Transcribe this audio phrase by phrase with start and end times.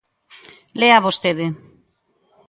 [0.79, 1.47] Léaa vostede.